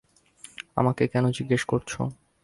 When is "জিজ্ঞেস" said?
1.37-1.63